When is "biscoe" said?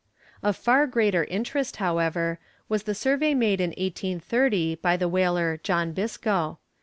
5.91-6.57